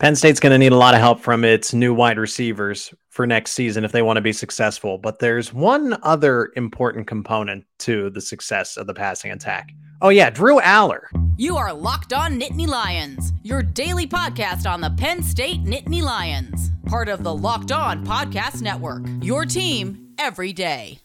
[0.00, 3.28] Penn State's going to need a lot of help from its new wide receivers for
[3.28, 4.98] next season if they want to be successful.
[4.98, 9.70] But there's one other important component to the success of the passing attack.
[10.02, 11.02] Oh, yeah, Drew Allar.
[11.36, 16.72] You are Locked On Nittany Lions, your daily podcast on the Penn State Nittany Lions,
[16.86, 19.04] part of the Locked On Podcast Network.
[19.22, 21.03] Your team every day.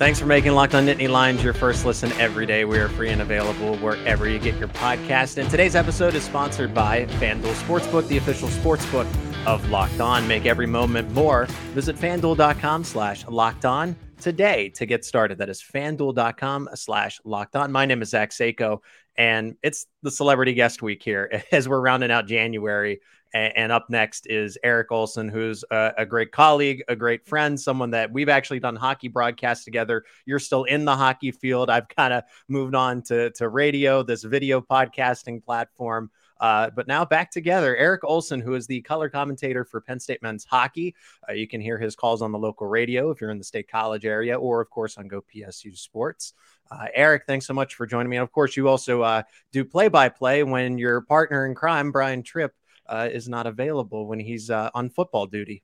[0.00, 2.64] Thanks for making Locked On Nittany Lions your first listen every day.
[2.64, 5.36] We are free and available wherever you get your podcast.
[5.36, 9.06] And today's episode is sponsored by FanDuel Sportsbook, the official sportsbook
[9.44, 10.26] of Locked On.
[10.26, 11.44] Make every moment more.
[11.74, 15.36] Visit fanduel.com slash locked on today to get started.
[15.36, 17.70] That is fanduel.com slash locked on.
[17.70, 18.78] My name is Zach Seiko,
[19.16, 23.02] and it's the celebrity guest week here as we're rounding out January.
[23.32, 27.90] And, up next is Eric Olson, who's a, a, great colleague, a great friend, someone
[27.92, 30.04] that we've actually done hockey broadcasts together.
[30.26, 31.70] You're still in the hockey field.
[31.70, 36.10] I've kind of moved on to, to radio, this video podcasting platform.
[36.40, 40.22] Uh, but now back together, Eric Olson, who is the color commentator for Penn State
[40.22, 40.94] men's hockey.
[41.28, 43.70] Uh, you can hear his calls on the local radio if you're in the state
[43.70, 46.32] college area, or of course on Go PSU Sports.
[46.70, 48.16] Uh, Eric, thanks so much for joining me.
[48.16, 49.22] And of course, you also uh,
[49.52, 52.54] do play by play when your partner in crime, Brian Tripp,
[52.86, 55.62] uh, is not available when he's uh, on football duty.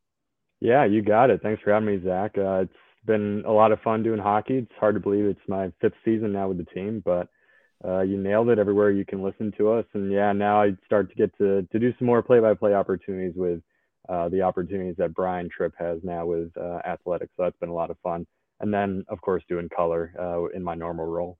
[0.60, 1.42] Yeah, you got it.
[1.42, 2.32] Thanks for having me, Zach.
[2.38, 2.72] Uh, it's
[3.04, 4.58] been a lot of fun doing hockey.
[4.58, 7.28] It's hard to believe it's my fifth season now with the team, but
[7.84, 9.84] uh, you nailed it everywhere you can listen to us.
[9.92, 12.74] And yeah, now I start to get to, to do some more play by play
[12.74, 13.60] opportunities with
[14.08, 17.32] uh, the opportunities that Brian Tripp has now with uh, athletics.
[17.36, 18.26] So that's been a lot of fun.
[18.60, 21.36] And then, of course, doing color in my normal role.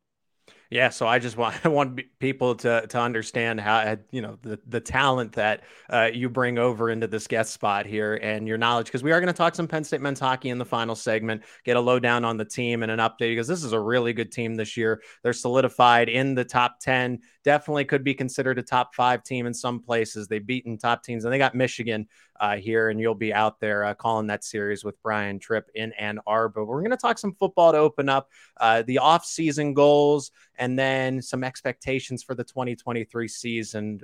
[0.71, 4.39] Yeah, so I just want I want people to to understand how uh, you know
[4.43, 8.59] the the talent that uh, you bring over into this guest spot here and your
[8.59, 10.95] knowledge because we are going to talk some Penn State men's hockey in the final
[10.95, 14.13] segment, get a lowdown on the team and an update because this is a really
[14.13, 15.03] good team this year.
[15.23, 19.55] They're solidified in the top ten definitely could be considered a top five team in
[19.55, 20.27] some places.
[20.27, 22.09] They've beaten top teams, and they got Michigan
[22.41, 25.93] uh, here, and you'll be out there uh, calling that series with Brian Tripp in
[25.93, 26.65] Ann Arbor.
[26.65, 31.23] We're going to talk some football to open up uh, the off-season goals and then
[31.23, 34.01] some expectations for the 2023 season.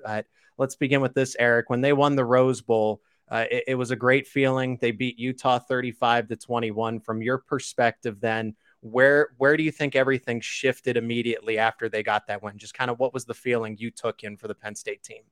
[0.58, 1.70] let's begin with this, Eric.
[1.70, 3.00] When they won the Rose Bowl.
[3.30, 4.76] Uh, it, it, was a great feeling.
[4.78, 7.00] They beat Utah 35 to 21.
[7.00, 12.26] From your perspective, then, where where do you think everything shifted immediately after they got
[12.26, 12.58] that win?
[12.58, 15.22] Just kind of what was the feeling you took in for the Penn State team?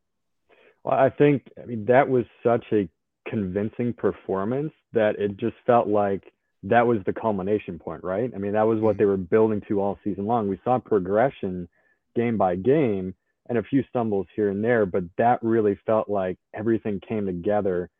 [0.83, 2.89] Well, I think I mean that was such a
[3.29, 6.33] convincing performance that it just felt like
[6.65, 8.31] that was the culmination point, right?
[8.35, 8.99] I mean, that was what mm-hmm.
[8.99, 10.49] they were building to all season long.
[10.49, 11.69] We saw progression
[12.15, 13.15] game by game
[13.49, 17.91] and a few stumbles here and there, but that really felt like everything came together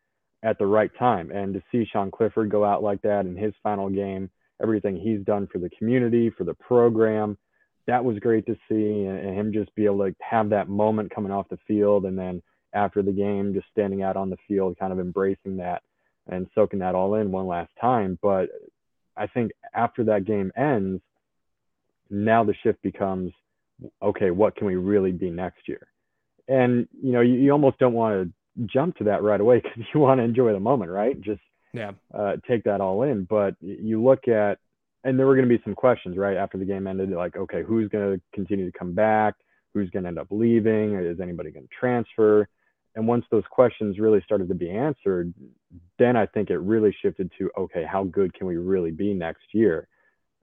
[0.43, 1.31] at the right time.
[1.31, 4.29] And to see Sean Clifford go out like that in his final game,
[4.61, 7.37] everything he's done for the community, for the program.
[7.87, 11.31] That was great to see, and him just be able to have that moment coming
[11.31, 12.41] off the field, and then
[12.73, 15.81] after the game, just standing out on the field, kind of embracing that
[16.31, 18.17] and soaking that all in one last time.
[18.21, 18.49] But
[19.15, 21.01] I think after that game ends,
[22.09, 23.31] now the shift becomes
[24.01, 25.87] okay, what can we really be next year?
[26.47, 29.83] And you know, you, you almost don't want to jump to that right away because
[29.93, 31.19] you want to enjoy the moment, right?
[31.21, 31.41] Just
[31.73, 34.59] yeah uh, take that all in but you look at
[35.03, 37.63] and there were going to be some questions right after the game ended like okay
[37.63, 39.35] who's going to continue to come back
[39.73, 42.47] who's going to end up leaving is anybody going to transfer
[42.95, 45.33] and once those questions really started to be answered
[45.97, 49.43] then i think it really shifted to okay how good can we really be next
[49.53, 49.87] year?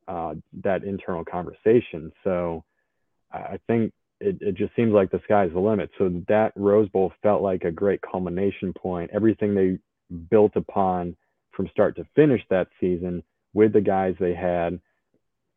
[0.07, 2.13] Uh, that internal conversation.
[2.25, 2.65] So
[3.33, 5.91] i think it, it just seems like the sky's the limit.
[5.99, 9.11] So that rose bowl felt like a great culmination point.
[9.13, 9.79] Everything they
[10.31, 11.17] built upon
[11.53, 13.23] from start to finish that season
[13.55, 14.81] with the guys they had.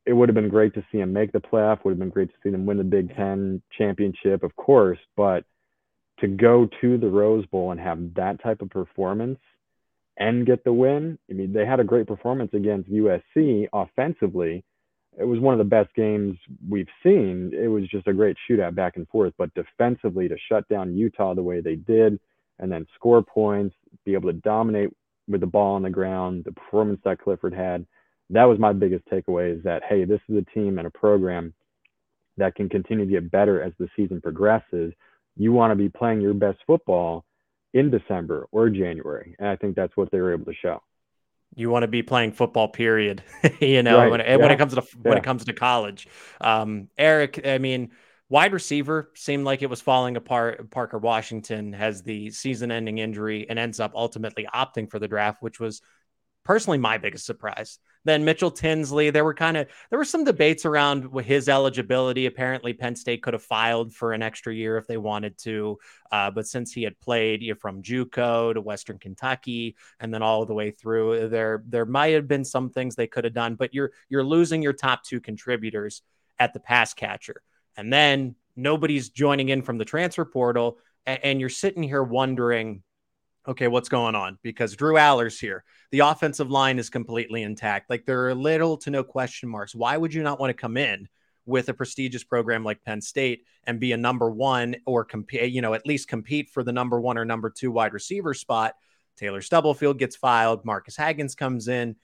[0.06, 2.29] It would have been great to see them make the playoff, would have been great
[2.29, 5.44] to see them win the Big Ten championship, of course, but
[6.22, 9.40] to go to the Rose Bowl and have that type of performance
[10.18, 14.64] and get the win, I mean, they had a great performance against USC offensively.
[15.20, 16.38] It was one of the best games
[16.70, 17.52] we've seen.
[17.54, 21.34] It was just a great shootout back and forth, but defensively to shut down Utah
[21.34, 22.20] the way they did
[22.59, 23.76] and then score points,
[24.06, 24.90] be able to dominate
[25.28, 27.85] with the ball on the ground, the performance that Clifford had.
[28.29, 31.53] That was my biggest takeaway is that, hey, this is a team and a program
[32.38, 34.94] that can continue to get better as the season progresses.
[35.36, 37.26] You want to be playing your best football
[37.74, 39.36] in December or January.
[39.40, 40.82] And I think that's what they were able to show.
[41.56, 43.24] You want to be playing football, period.
[43.60, 44.12] you know, right.
[44.12, 44.36] when, it, yeah.
[44.38, 45.20] when it comes to when yeah.
[45.20, 46.08] it comes to college.
[46.40, 47.92] Um, Eric, I mean,
[48.32, 50.72] Wide receiver seemed like it was falling apart.
[50.72, 55.42] Parker Washington has the season ending injury and ends up ultimately opting for the draft,
[55.42, 55.82] which was
[56.46, 57.78] personally my biggest surprise.
[58.03, 62.26] Then Mitchell Tinsley, there were kind of there were some debates around his eligibility.
[62.26, 65.78] Apparently, Penn State could have filed for an extra year if they wanted to,
[66.12, 70.24] uh, but since he had played you know, from JUCO to Western Kentucky and then
[70.24, 73.56] all the way through, there there might have been some things they could have done.
[73.56, 76.02] But you're you're losing your top two contributors
[76.40, 77.42] at the pass catcher,
[77.78, 82.82] and then nobody's joining in from the transfer portal, and, and you're sitting here wondering
[83.47, 84.38] okay, what's going on?
[84.43, 85.64] Because Drew Allar's here.
[85.91, 87.90] The offensive line is completely intact.
[87.90, 89.76] Like there are little to no question marks.
[89.76, 91.08] Why would you not want to come in
[91.46, 95.61] with a prestigious program like Penn State and be a number one or compete, you
[95.61, 98.76] know, at least compete for the number one or number two wide receiver spot?
[99.17, 100.66] Taylor Stubblefield gets filed.
[100.66, 101.96] Marques Hagans comes in.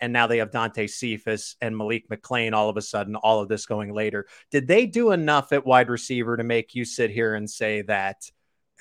[0.00, 3.48] And now they have Dante Cephas and Malik McClain all of a sudden, all of
[3.48, 4.26] this going later.
[4.50, 8.30] Did they do enough at wide receiver to make you sit here and say that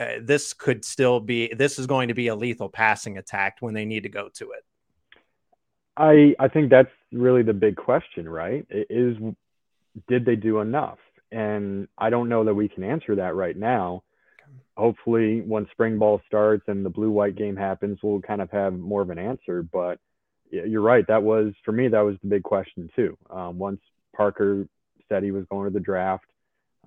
[0.03, 3.73] uh, this could still be this is going to be a lethal passing attack when
[3.73, 4.65] they need to go to it.
[5.97, 8.65] I I think that's really the big question, right?
[8.69, 9.17] Is
[10.07, 10.97] did they do enough?
[11.31, 14.03] And I don't know that we can answer that right now.
[14.77, 18.73] Hopefully, when spring ball starts and the blue white game happens, we'll kind of have
[18.73, 19.63] more of an answer.
[19.63, 19.99] But
[20.49, 21.05] you're right.
[21.07, 21.87] That was for me.
[21.87, 23.17] That was the big question too.
[23.29, 23.81] Um, once
[24.15, 24.67] Parker
[25.09, 26.25] said he was going to the draft,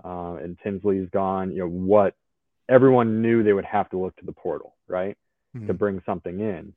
[0.04, 1.52] uh, and Tinsley's gone.
[1.52, 2.14] You know what
[2.68, 5.16] everyone knew they would have to look to the portal, right,
[5.56, 5.66] mm-hmm.
[5.66, 6.74] to bring something in.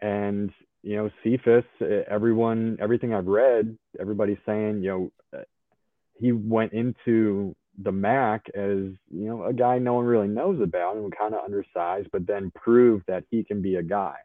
[0.00, 0.50] And
[0.82, 1.64] you know, Cephas,
[2.08, 5.42] everyone, everything I've read, everybody's saying, you know, uh,
[6.14, 10.96] he went into the MAC as you know a guy no one really knows about
[10.96, 14.16] and kind of undersized, but then proved that he can be a guy.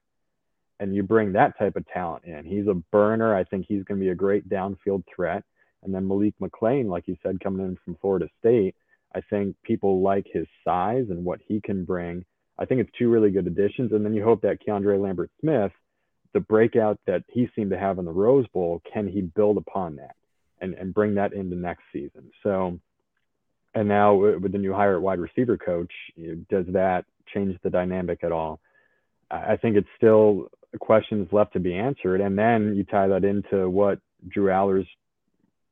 [0.79, 2.45] And you bring that type of talent in.
[2.45, 3.35] He's a burner.
[3.35, 5.43] I think he's going to be a great downfield threat.
[5.83, 8.75] And then Malik McClain, like you said, coming in from Florida State,
[9.15, 12.25] I think people like his size and what he can bring.
[12.59, 13.91] I think it's two really good additions.
[13.91, 15.71] And then you hope that Keandre Lambert Smith,
[16.33, 19.95] the breakout that he seemed to have in the Rose Bowl, can he build upon
[19.97, 20.15] that
[20.59, 22.31] and, and bring that into next season?
[22.43, 22.79] So,
[23.73, 25.91] and now with the new hire at wide receiver coach,
[26.49, 28.59] does that change the dynamic at all?
[29.29, 30.49] I think it's still
[30.79, 32.21] questions left to be answered.
[32.21, 34.87] And then you tie that into what Drew Allar's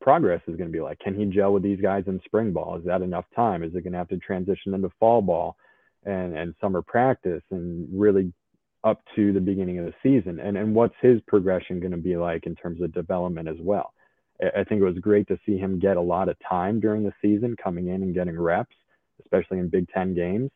[0.05, 0.99] progress is going to be like.
[0.99, 2.77] Can he gel with these guys in spring ball?
[2.77, 3.63] Is that enough time?
[3.63, 5.57] Is it going to have to transition into fall ball
[6.05, 8.31] and, and summer practice and really
[8.83, 10.39] up to the beginning of the season?
[10.39, 13.93] And, and what's his progression going to be like in terms of development as well?
[14.39, 17.13] I think it was great to see him get a lot of time during the
[17.19, 18.75] season, coming in and getting reps,
[19.23, 20.51] especially in Big Ten games.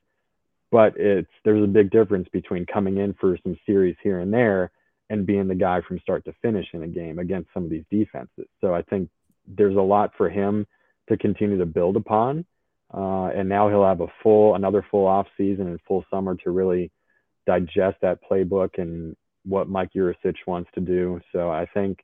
[0.69, 4.69] But it's there's a big difference between coming in for some series here and there
[5.09, 7.85] and being the guy from start to finish in a game against some of these
[7.89, 8.45] defenses.
[8.61, 9.09] So I think
[9.49, 10.65] there's a lot for him
[11.09, 12.45] to continue to build upon.
[12.93, 16.51] Uh, and now he'll have a full, another full off season and full summer to
[16.51, 16.91] really
[17.45, 19.15] digest that playbook and
[19.45, 21.19] what Mike Yurcich wants to do.
[21.31, 21.99] So I think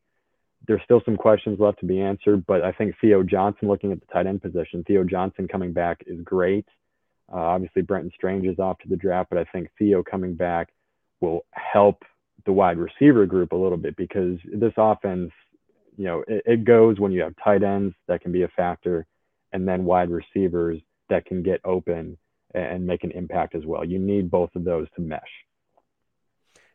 [0.68, 4.00] there's still some questions left to be answered, but I think Theo Johnson, looking at
[4.00, 6.66] the tight end position, Theo Johnson coming back is great.
[7.32, 10.70] Uh, obviously, Brenton Strange is off to the draft, but I think Theo coming back
[11.22, 12.04] will help
[12.46, 15.32] the wide receiver group a little bit because this offense
[15.98, 19.06] you know, it, it goes when you have tight ends that can be a factor,
[19.54, 22.18] and then wide receivers that can get open
[22.54, 23.84] and make an impact as well.
[23.84, 25.22] You need both of those to mesh.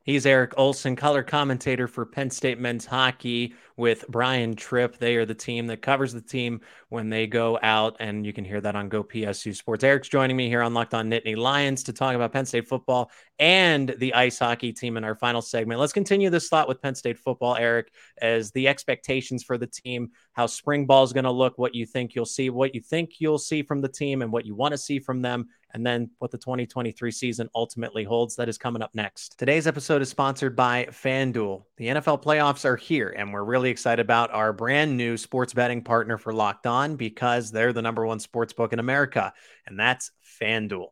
[0.02, 4.96] He's Eric Olson, color commentator for Penn State men's hockey with Brian Tripp.
[4.96, 8.46] They are the team that covers the team when they go out, and you can
[8.46, 9.84] hear that on Go PSU Sports.
[9.84, 13.10] Eric's joining me here on Locked On Nittany Lions to talk about Penn State football
[13.38, 15.78] and the ice hockey team in our final segment.
[15.78, 17.92] Let's continue this thought with Penn State football, Eric,
[18.22, 21.84] as the expectations for the team, how spring ball is going to look, what you
[21.84, 24.72] think you'll see, what you think you'll see from the team, and what you want
[24.72, 28.36] to see from them and then what the 2023 season ultimately holds.
[28.36, 29.38] That is coming up next.
[29.38, 31.64] Today's episode is sponsored by FanDuel.
[31.76, 35.82] The NFL playoffs are here, and we're really excited about our brand new sports betting
[35.82, 39.32] partner for Locked On because they're the number one sports book in America,
[39.66, 40.10] and that's
[40.40, 40.88] FanDuel.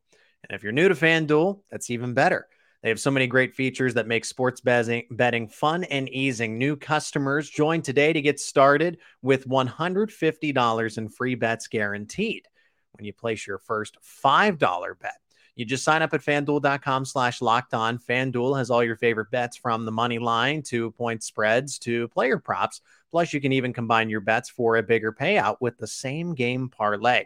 [0.49, 2.47] And if you're new to FanDuel, that's even better.
[2.83, 6.47] They have so many great features that make sports betting fun and easy.
[6.47, 12.47] New customers join today to get started with $150 in free bets guaranteed
[12.93, 15.19] when you place your first $5 bet.
[15.59, 17.99] You just sign up at fanduel.com slash locked on.
[17.99, 22.39] FanDuel has all your favorite bets from the money line to point spreads to player
[22.39, 22.81] props.
[23.11, 26.69] Plus, you can even combine your bets for a bigger payout with the same game
[26.69, 27.25] parlay.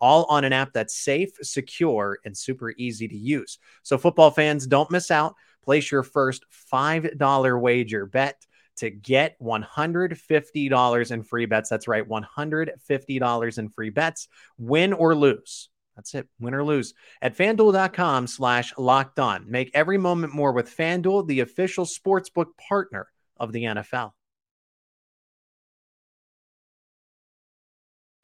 [0.00, 3.58] All on an app that's safe, secure, and super easy to use.
[3.82, 5.34] So, football fans, don't miss out.
[5.64, 8.46] Place your first $5 wager bet
[8.82, 11.70] to get $150 in free bets.
[11.70, 14.26] That's right, $150 in free bets.
[14.58, 16.26] Win or lose, That's it.
[16.40, 19.48] Win or lose at fanduel.com slash locked on.
[19.48, 24.10] Make every moment more with Fanduel, the official sportsbook partner of the NFL.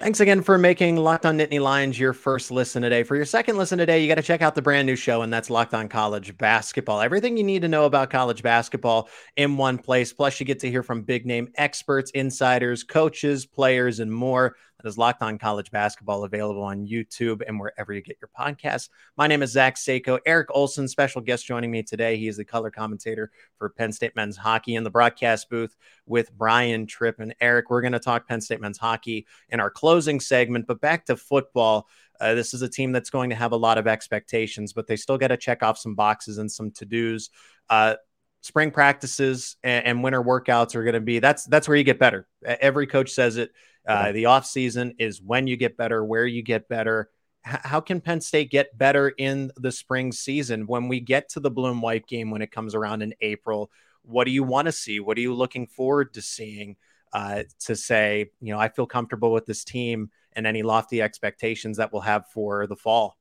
[0.00, 3.02] Thanks again for making Locked On Nittany Lions your first listen today.
[3.02, 5.33] For your second listen today, you got to check out the brand new show, and
[5.33, 7.00] that's Locked On College Basketball.
[7.00, 10.12] Everything you need to know about college basketball in one place.
[10.12, 14.55] Plus, you get to hear from big name experts, insiders, coaches, players, and more.
[14.80, 18.90] That is Locked On College Basketball, available on YouTube and wherever you get your podcasts.
[19.16, 20.20] My name is Zach Seiko.
[20.25, 22.16] Eric Olson, special guest joining me today.
[22.16, 25.75] He is the color commentator for Penn State men's hockey in the broadcast booth
[26.06, 27.70] with Brian Tripp and Eric.
[27.70, 31.16] We're going to talk Penn State men's hockey in our closing segment, but back to
[31.16, 31.88] football.
[32.20, 34.94] Uh, this is a team that's going to have a lot of expectations, but they
[34.97, 37.30] still got to check off some boxes and some to dos.
[37.68, 37.97] Uh,
[38.40, 41.99] spring practices and, and, winter workouts are going to be that's that's where you get
[41.99, 42.26] better.
[42.45, 43.50] Every coach says it.
[43.87, 47.09] Uh, the off season is when you get better, where you get better.
[47.47, 51.40] H- how can Penn State get better in the spring season when we get to
[51.40, 53.71] the Bloom white game when it comes around in April?
[54.02, 55.00] What do you want to see?
[55.00, 56.76] What are you looking forward to seeing?
[57.11, 61.78] Uh, to say, you know, I feel comfortable with this team and any lofty expectations
[61.78, 63.18] that we'll have for the fall.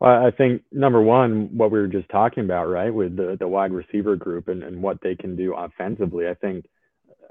[0.00, 3.48] Well, I think number one, what we were just talking about, right, with the, the
[3.48, 6.64] wide receiver group and, and what they can do offensively, I think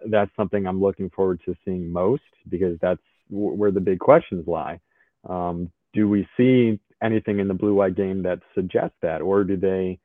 [0.07, 4.47] that's something I'm looking forward to seeing most because that's w- where the big questions
[4.47, 4.79] lie.
[5.27, 9.57] Um, do we see anything in the blue white game that suggests that, or do
[9.57, 9.99] they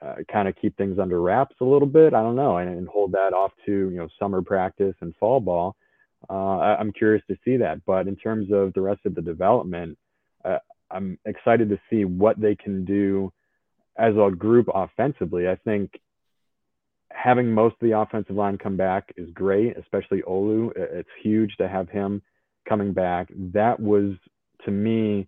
[0.00, 2.14] uh, kind of keep things under wraps a little bit?
[2.14, 5.40] I don't know, and, and, hold that off to you know summer practice and fall
[5.40, 5.76] ball.
[6.30, 9.22] Uh, I, am curious to see that, but in terms of the rest of the
[9.22, 9.98] development,
[10.44, 10.58] uh,
[10.90, 13.32] I'm excited to see what they can do
[13.98, 15.48] as a group offensively.
[15.48, 16.00] I think
[17.10, 20.72] having most of the offensive line come back is great, especially Olu.
[20.76, 22.22] It's huge to have him
[22.68, 23.28] coming back.
[23.52, 24.12] That was,
[24.64, 25.26] to me,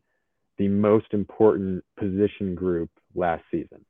[0.58, 3.84] the most important position group last season.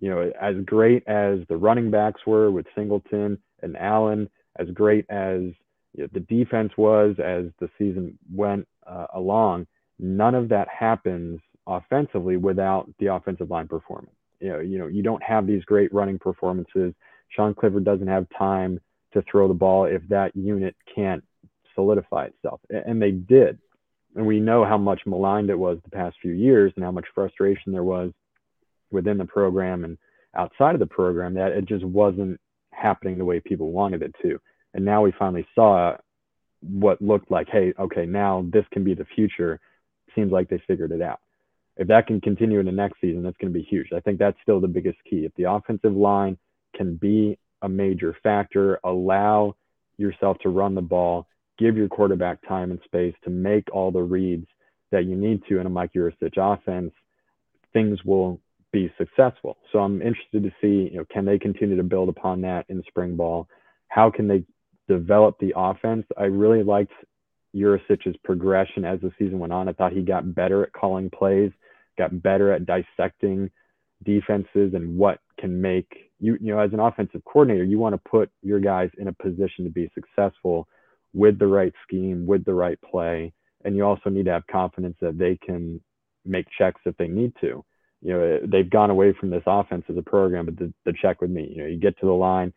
[0.00, 5.04] You know, as great as the running backs were with Singleton and Allen, as great
[5.10, 5.40] as
[5.94, 9.66] you know, the defense was as the season went uh, along,
[9.98, 14.14] none of that happens offensively without the offensive line performance.
[14.40, 16.94] You know, you know, you don't have these great running performances
[17.34, 18.80] Sean Clifford doesn't have time
[19.12, 21.24] to throw the ball if that unit can't
[21.74, 22.60] solidify itself.
[22.70, 23.58] And they did.
[24.14, 27.06] And we know how much maligned it was the past few years and how much
[27.14, 28.12] frustration there was
[28.90, 29.96] within the program and
[30.36, 32.38] outside of the program that it just wasn't
[32.72, 34.38] happening the way people wanted it to.
[34.74, 35.96] And now we finally saw
[36.60, 39.60] what looked like, hey, okay, now this can be the future.
[40.14, 41.20] Seems like they figured it out.
[41.76, 43.88] If that can continue in the next season, that's going to be huge.
[43.94, 45.24] I think that's still the biggest key.
[45.24, 46.36] If the offensive line
[46.74, 48.78] can be a major factor.
[48.84, 49.56] Allow
[49.96, 51.26] yourself to run the ball,
[51.58, 54.46] give your quarterback time and space to make all the reads
[54.90, 56.92] that you need to in a Mike Yurcich offense.
[57.72, 58.40] Things will
[58.72, 59.56] be successful.
[59.70, 62.82] So I'm interested to see, you know, can they continue to build upon that in
[62.88, 63.48] spring ball?
[63.88, 64.44] How can they
[64.88, 66.04] develop the offense?
[66.18, 66.92] I really liked
[67.54, 69.68] Yurcich's progression as the season went on.
[69.68, 71.52] I thought he got better at calling plays,
[71.98, 73.50] got better at dissecting
[74.04, 78.10] defenses and what can make you you know as an offensive coordinator you want to
[78.10, 80.66] put your guys in a position to be successful
[81.14, 83.32] with the right scheme with the right play.
[83.64, 85.80] And you also need to have confidence that they can
[86.24, 87.64] make checks if they need to.
[88.00, 91.20] You know they've gone away from this offense as a program but the, the check
[91.20, 92.52] with me you know you get to the line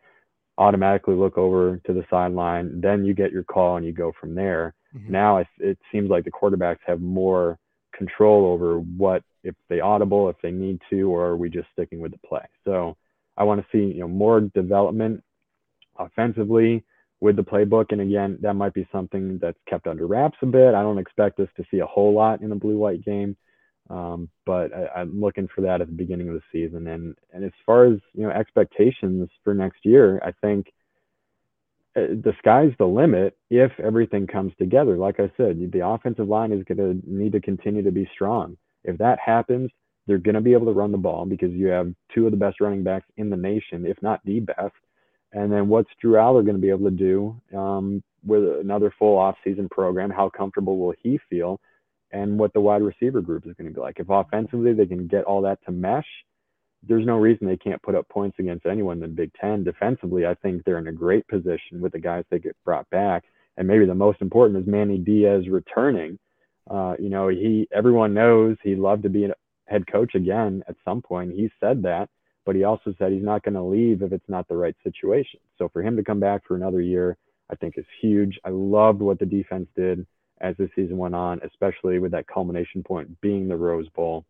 [0.58, 4.34] automatically look over to the sideline then you get your call and you go from
[4.34, 5.12] there mm-hmm.
[5.12, 7.58] now it, it seems like the quarterbacks have more
[7.94, 12.00] control over what if they audible if they need to or are we just sticking
[12.00, 12.96] with the play so
[13.36, 15.22] I want to see you know more development
[15.98, 16.84] offensively
[17.20, 17.86] with the playbook.
[17.90, 20.74] And again, that might be something that's kept under wraps a bit.
[20.74, 23.36] I don't expect us to see a whole lot in the blue white game,
[23.88, 26.88] um, but I, am looking for that at the beginning of the season.
[26.88, 30.72] And and as far as you know expectations for next year, I think
[31.96, 34.98] the sky's the limit if everything comes together.
[34.98, 38.56] Like I said, the offensive line is going to need to continue to be strong.
[38.84, 39.70] If that happens,
[40.06, 42.36] they're going to be able to run the ball because you have two of the
[42.36, 44.74] best running backs in the nation, if not the best.
[45.32, 49.18] And then what's Drew Allar going to be able to do um, with another full
[49.18, 50.10] off-season program?
[50.10, 51.60] How comfortable will he feel?
[52.12, 53.98] And what the wide receiver group is going to be like.
[53.98, 56.06] If offensively they can get all that to mesh,
[56.82, 59.64] there's no reason they can't put up points against anyone in the Big Ten.
[59.64, 63.24] Defensively, I think they're in a great position with the guys they get brought back.
[63.56, 66.18] And maybe the most important is Manny Diaz returning.
[66.70, 69.28] Uh, you know, he everyone knows he loved to be
[69.66, 71.32] head coach again at some point.
[71.32, 72.08] He said that,
[72.44, 75.40] but he also said he's not going to leave if it's not the right situation.
[75.58, 77.16] So for him to come back for another year,
[77.50, 78.38] I think is huge.
[78.44, 80.06] I loved what the defense did
[80.40, 84.24] as the season went on, especially with that culmination point being the Rose Bowl.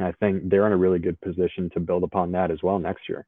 [0.00, 2.78] And I think they're in a really good position to build upon that as well
[2.78, 3.26] next year.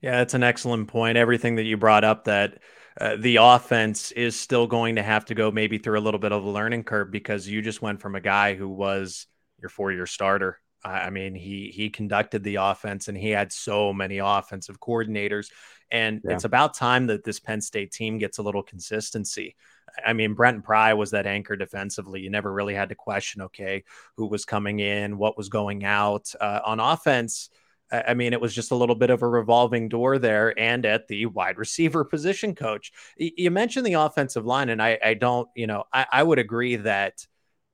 [0.00, 1.18] Yeah, that's an excellent point.
[1.18, 2.58] Everything that you brought up that
[3.00, 6.30] uh, the offense is still going to have to go maybe through a little bit
[6.30, 9.26] of a learning curve because you just went from a guy who was
[9.60, 10.60] your four-year starter.
[10.84, 15.50] I mean, he he conducted the offense and he had so many offensive coordinators,
[15.90, 16.32] and yeah.
[16.32, 19.56] it's about time that this Penn State team gets a little consistency.
[20.04, 22.20] I mean, Brent Pry was that anchor defensively.
[22.20, 23.84] You never really had to question, okay,
[24.16, 26.32] who was coming in, what was going out.
[26.40, 27.50] Uh, on offense,
[27.92, 31.08] I mean, it was just a little bit of a revolving door there and at
[31.08, 32.92] the wide receiver position coach.
[33.16, 36.76] You mentioned the offensive line, and I, I don't, you know, I, I would agree
[36.76, 37.26] that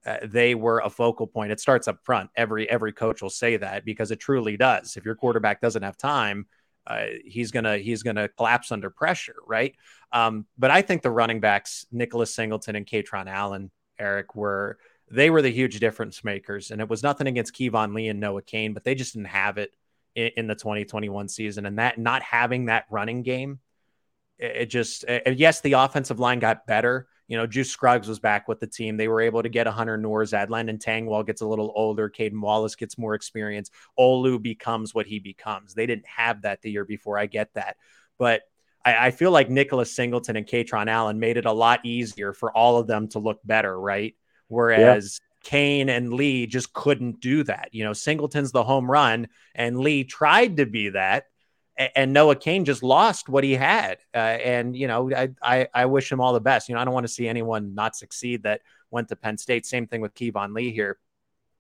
[0.07, 1.53] uh, they were a focal point.
[1.53, 2.31] It starts up front.
[2.37, 4.97] Every every coach will say that because it truly does.
[4.97, 6.47] If your quarterback doesn't have time,
[6.87, 9.75] uh, he's gonna he's gonna collapse under pressure, right?
[10.13, 14.79] Um, but I think the running backs, Nicholas Singleton and Kaytron Allen, Eric, were
[15.11, 16.71] they were the huge difference makers.
[16.71, 19.59] And it was nothing against Keyvone Lee and Noah Cain, but they just didn't have
[19.59, 19.75] it
[20.15, 21.67] in, in the 2021 season.
[21.67, 23.61] And that not having that running game,
[24.39, 27.09] it, it just it, yes, the offensive line got better.
[27.29, 28.97] You know, Juice Scruggs was back with the team.
[28.97, 30.49] They were able to get a Hunter Nourzad.
[30.49, 32.09] Landon Tengwall gets a little older.
[32.09, 33.71] Caden Wallace gets more experience.
[33.99, 35.75] Olu becomes what he becomes.
[35.75, 37.19] They didn't have that the year before.
[37.19, 37.77] I get that.
[38.19, 38.43] But
[38.85, 42.57] I, I feel like Nicholas Singleton and Kaytron Allen made it a lot easier for
[42.57, 44.15] all of them to look better, right?
[44.49, 45.51] Whereas yeah.
[45.51, 47.71] Cain and Lee just couldn't do that.
[47.73, 51.25] You know, Singleton's the home run, and Lee tried to be that
[51.77, 53.99] and Noah Cain just lost what he had.
[54.15, 56.69] Uh, and you know, I, I, I wish him all the best.
[56.69, 59.67] You know, I don't want to see anyone not succeed that went to Penn State.
[59.67, 60.99] Same thing with Keyvone Lee here.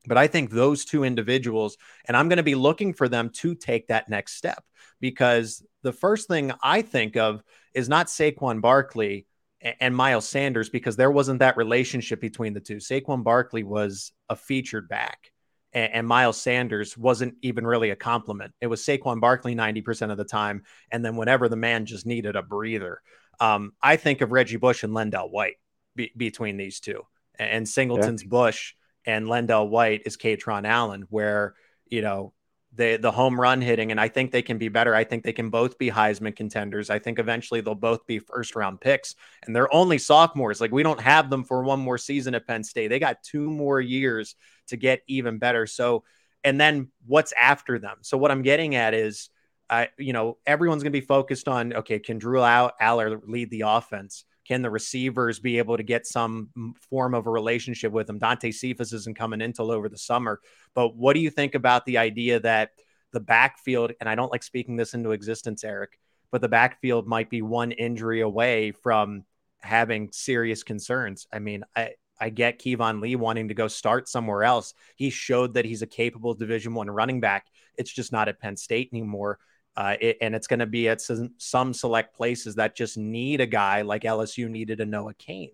[0.06, 3.54] But I think those two individuals, and I'm going to be looking for them to
[3.54, 4.64] take that next step
[5.00, 7.42] because the first thing I think of
[7.74, 9.26] is not Saquon Barkley
[9.60, 12.76] and Miles Sanders because there wasn't that relationship between the two.
[12.76, 15.32] Saquon Barkley was a featured back
[15.72, 18.52] and, and, Miles Sanders wasn't even really a compliment.
[18.60, 20.62] It was Saquon Barkley 90% of the time.
[20.90, 23.00] And then whenever the man just needed a breather,
[23.40, 25.56] um, I think of Reggie Bush and LenDale White
[25.94, 27.02] be, between these two.
[27.38, 28.28] And Singleton's yeah.
[28.28, 31.54] Bush and LenDale White is Kaytron Allen, where,
[31.86, 32.32] you know,
[32.76, 34.94] the the home run hitting, and I think they can be better.
[34.94, 36.90] I think they can both be Heisman contenders.
[36.90, 40.60] I think eventually they'll both be first round picks, and they're only sophomores.
[40.60, 42.88] Like we don't have them for one more season at Penn State.
[42.88, 45.66] They got two more years to get even better.
[45.66, 46.04] So,
[46.44, 47.98] and then what's after them?
[48.02, 49.30] So what I'm getting at is,
[49.68, 53.62] I you know everyone's going to be focused on okay, can Drew Allar lead the
[53.66, 54.24] offense?
[54.46, 58.18] Can the receivers be able to get some form of a relationship with him?
[58.18, 60.40] Dante Cephas isn't coming in over the summer.
[60.72, 62.70] But what do you think about the idea that
[63.12, 65.98] the backfield, and I don't like speaking this into existence, Eric,
[66.30, 69.24] but the backfield might be one injury away from
[69.60, 71.26] having serious concerns.
[71.32, 74.74] I mean, I, I get Keyvone Lee wanting to go start somewhere else.
[74.96, 77.46] He showed that he's a capable Division One running back.
[77.76, 79.38] It's just not at Penn State anymore.
[79.76, 83.42] Uh, it, and it's going to be at some, some, select places that just need
[83.42, 85.50] a guy like LSU needed a Noah Cain.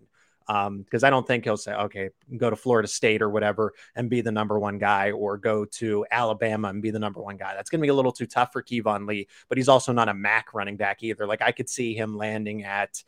[0.47, 4.11] Because um, I don't think he'll say, okay, go to Florida State or whatever and
[4.11, 7.55] be the number one guy, or go to Alabama and be the number one guy.
[7.55, 10.09] That's going to be a little too tough for Keyvone Lee, but he's also not
[10.09, 11.27] a MAC running back either.
[11.27, 13.03] Like I could see him landing at,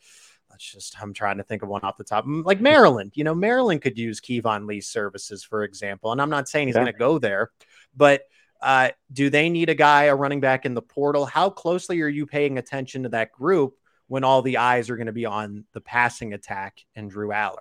[0.55, 3.11] let's just, I'm trying to think of one off the top, like Maryland.
[3.15, 6.13] You know, Maryland could use Keyvone Lee's services, for example.
[6.13, 6.83] And I'm not saying he's yeah.
[6.83, 7.51] going to go there,
[7.95, 8.21] but
[8.61, 11.25] uh, do they need a guy, a running back in the portal?
[11.25, 13.73] How closely are you paying attention to that group
[14.07, 17.57] when all the eyes are going to be on the passing attack and Drew Allar?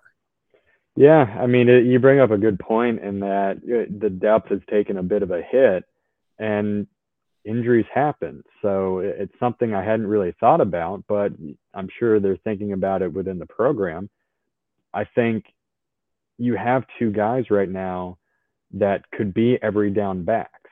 [0.95, 4.51] Yeah, I mean, it, you bring up a good point in that uh, the depth
[4.51, 5.83] has taken a bit of a hit
[6.39, 6.87] and
[7.45, 8.43] injuries happen.
[8.63, 11.33] So it's something I hadn't really thought about, but
[11.75, 14.09] I'm sure they're thinking about it within the program.
[14.93, 15.45] I think
[16.39, 18.19] you have two guys right now
[18.73, 20.71] that could be every down backs.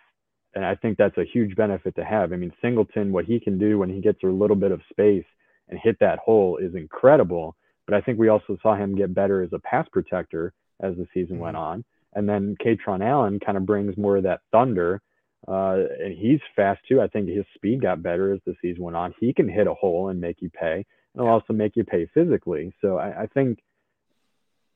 [0.54, 2.32] and I think that's a huge benefit to have.
[2.32, 5.24] I mean, Singleton, what he can do when he gets a little bit of space
[5.68, 7.56] and hit that hole is incredible.
[7.86, 11.06] But I think we also saw him get better as a pass protector as the
[11.14, 11.64] season went mm-hmm.
[11.64, 11.84] on.
[12.14, 15.00] And then Kaytron Allen kind of brings more of that thunder.
[15.46, 17.00] Uh, and he's fast too.
[17.00, 19.14] I think his speed got better as the season went on.
[19.18, 20.74] He can hit a hole and make you pay.
[20.74, 20.84] And
[21.22, 22.72] it'll also make you pay physically.
[22.80, 23.58] So I, I think,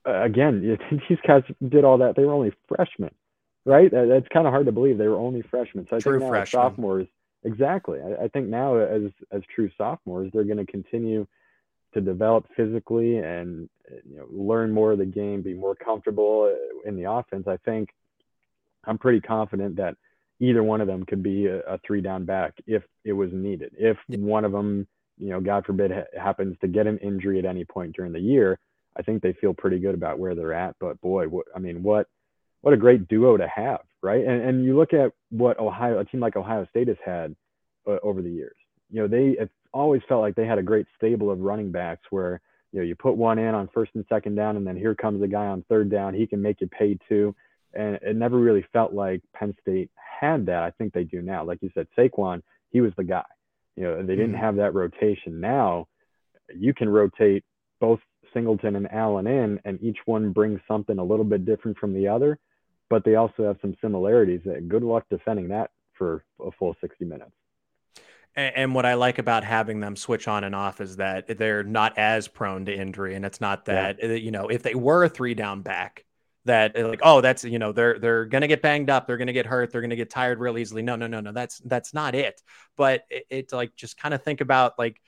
[0.07, 2.17] uh, again, these guys did all that.
[2.17, 3.13] They were only freshmen
[3.67, 3.91] right?
[3.91, 4.97] That's kind of hard to believe.
[4.97, 5.87] They were only freshmen.
[5.91, 6.63] So I true think now freshmen.
[6.63, 7.09] sophomores,
[7.45, 7.99] exactly.
[8.01, 11.27] I, I, think now as as true sophomores, they're going to continue
[11.93, 13.69] to develop physically and
[14.09, 16.55] you know learn more of the game, be more comfortable
[16.87, 17.47] in the offense.
[17.49, 17.91] I think
[18.85, 19.97] I'm pretty confident that
[20.41, 23.73] either one of them could be a, a three down back if it was needed.
[23.79, 24.19] If yeah.
[24.19, 24.87] one of them,
[25.19, 28.21] you know, God forbid, ha- happens to get an injury at any point during the
[28.21, 28.59] year,
[28.97, 30.77] I think they feel pretty good about where they're at.
[30.81, 32.09] But boy, what, I mean, what
[32.63, 34.25] what a great duo to have, right?
[34.25, 37.37] And and you look at what Ohio, a team like Ohio State has had
[37.87, 38.57] uh, over the years.
[38.91, 42.03] You know, they it always felt like they had a great stable of running backs
[42.11, 42.41] where
[42.73, 45.23] you know you put one in on first and second down, and then here comes
[45.23, 46.15] a guy on third down.
[46.15, 47.35] He can make you pay too.
[47.75, 50.63] And it never really felt like Penn State had that.
[50.63, 51.45] I think they do now.
[51.45, 53.25] Like you said, Saquon, he was the guy.
[53.77, 54.41] You know, they didn't mm-hmm.
[54.41, 55.41] have that rotation.
[55.41, 55.89] Now
[56.55, 57.45] you can rotate
[57.81, 58.01] both
[58.33, 62.09] Singleton and Allen in, and each one brings something a little bit different from the
[62.09, 62.39] other,
[62.89, 64.41] but they also have some similarities.
[64.69, 67.33] Good luck defending that for a full 60 minutes.
[68.35, 71.97] And what I like about having them switch on and off is that they're not
[71.97, 74.13] as prone to injury, and it's not that yeah.
[74.13, 76.05] you know if they were a three down back,
[76.47, 79.47] that like oh that's you know they're they're gonna get banged up, they're gonna get
[79.47, 80.83] hurt, they're gonna get tired real easily.
[80.83, 82.43] No, no, no, no, that's that's not it.
[82.77, 85.01] But it, it's like just kind of think about like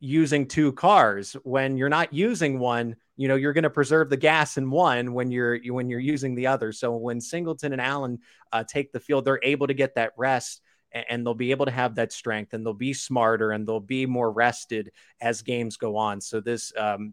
[0.00, 4.16] using two cars when you're not using one you know you're going to preserve the
[4.16, 8.18] gas in one when you're when you're using the other so when singleton and allen
[8.50, 10.62] uh, take the field they're able to get that rest
[10.92, 14.06] and they'll be able to have that strength and they'll be smarter and they'll be
[14.06, 14.90] more rested
[15.20, 17.12] as games go on so this um,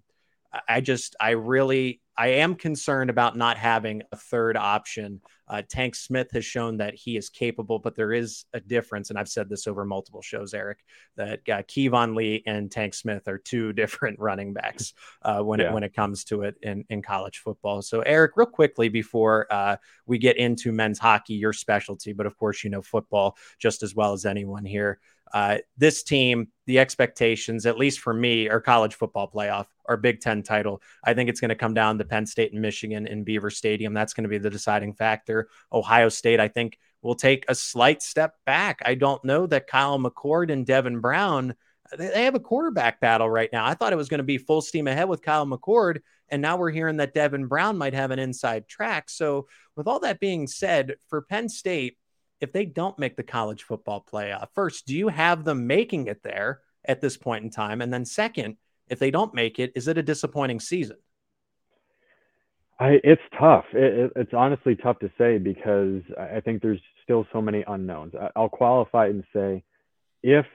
[0.70, 5.22] i just i really I am concerned about not having a third option.
[5.48, 9.10] Uh, Tank Smith has shown that he is capable, but there is a difference.
[9.10, 10.80] And I've said this over multiple shows, Eric,
[11.16, 15.68] that uh, Keyvone Lee and Tank Smith are two different running backs uh, when, yeah.
[15.68, 17.82] it, when it comes to it in, in college football.
[17.82, 22.36] So, Eric, real quickly before uh, we get into men's hockey, your specialty, but of
[22.38, 25.00] course, you know football just as well as anyone here.
[25.34, 30.22] Uh, this team, the expectations, at least for me, are college football playoff or Big
[30.22, 30.82] Ten title.
[31.04, 33.94] I think it's going to come down to Penn State and Michigan in Beaver Stadium.
[33.94, 35.50] That's going to be the deciding factor.
[35.72, 38.82] Ohio State, I think, will take a slight step back.
[38.86, 41.56] I don't know that Kyle McCord and Devin Brown.
[41.98, 43.66] They have a quarterback battle right now.
[43.66, 46.58] I thought it was going to be full steam ahead with Kyle McCord, and now
[46.58, 49.10] we're hearing that Devin Brown might have an inside track.
[49.10, 51.98] So, with all that being said, for Penn State,
[52.40, 56.24] if they don't make the college football playoff, first, do you have them making it
[56.24, 57.82] there at this point in time?
[57.82, 60.98] And then, second, if they don't make it, is it a disappointing season?
[62.80, 63.66] I, it's tough.
[63.74, 68.14] It, it, it's honestly tough to say because I think there's still so many unknowns.
[68.16, 69.64] I, I'll qualify and say
[70.22, 70.46] if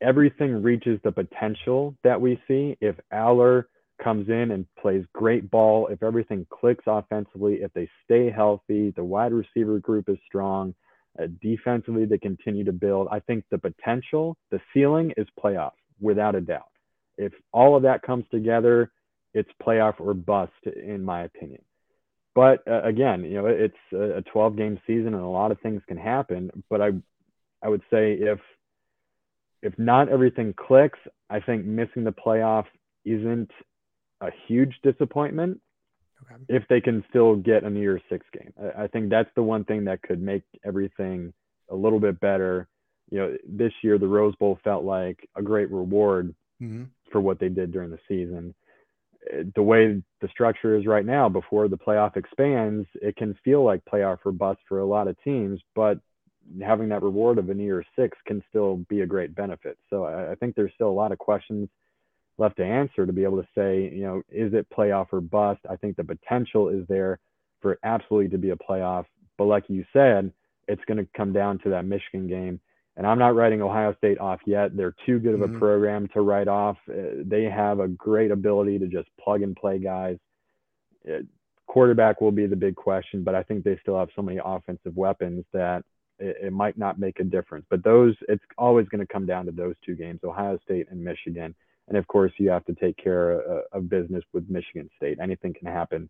[0.00, 3.64] everything reaches the potential that we see, if Allar
[4.02, 9.04] comes in and plays great ball, if everything clicks offensively, if they stay healthy, the
[9.04, 10.74] wide receiver group is strong,
[11.20, 13.08] uh, defensively, they continue to build.
[13.10, 16.68] I think the potential, the ceiling is playoff without a doubt.
[17.18, 18.90] If all of that comes together,
[19.34, 21.62] it's playoff or bust, in my opinion.
[22.34, 25.82] But uh, again, you know, it's a 12 game season and a lot of things
[25.86, 26.50] can happen.
[26.70, 26.90] But I,
[27.62, 28.38] I would say if,
[29.62, 30.98] if not everything clicks,
[31.28, 32.64] I think missing the playoff
[33.04, 33.50] isn't
[34.22, 35.60] a huge disappointment
[36.24, 36.42] okay.
[36.48, 38.52] if they can still get a New Year's Six game.
[38.60, 41.32] I, I think that's the one thing that could make everything
[41.70, 42.68] a little bit better.
[43.10, 46.84] You know, this year the Rose Bowl felt like a great reward mm-hmm.
[47.10, 48.54] for what they did during the season.
[49.54, 53.84] The way the structure is right now, before the playoff expands, it can feel like
[53.84, 56.00] playoff or bust for a lot of teams, but
[56.60, 59.78] having that reward of a New Year's Six can still be a great benefit.
[59.90, 61.68] So I, I think there's still a lot of questions
[62.38, 65.60] left to answer to be able to say, you know, is it playoff or bust?
[65.68, 67.18] I think the potential is there
[67.60, 69.04] for absolutely to be a playoff.
[69.38, 70.32] But like you said,
[70.68, 72.60] it's going to come down to that Michigan game.
[72.96, 74.76] And I'm not writing Ohio State off yet.
[74.76, 75.58] They're too good of a mm-hmm.
[75.58, 76.76] program to write off.
[76.90, 80.18] Uh, they have a great ability to just plug and play guys.
[81.08, 81.20] Uh,
[81.66, 84.94] quarterback will be the big question, but I think they still have so many offensive
[84.94, 85.84] weapons that
[86.18, 87.64] it, it might not make a difference.
[87.70, 91.02] But those, it's always going to come down to those two games, Ohio State and
[91.02, 91.54] Michigan.
[91.88, 95.18] And of course, you have to take care uh, of business with Michigan State.
[95.20, 96.08] Anything can happen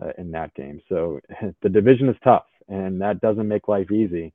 [0.00, 0.80] uh, in that game.
[0.88, 1.20] So
[1.62, 4.32] the division is tough, and that doesn't make life easy.